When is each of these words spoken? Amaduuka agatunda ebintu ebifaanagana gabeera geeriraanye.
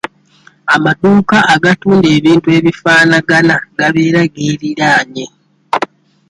Amaduuka 0.75 1.37
agatunda 1.53 2.07
ebintu 2.17 2.47
ebifaanagana 2.57 3.55
gabeera 3.77 4.21
geeriraanye. 4.33 5.25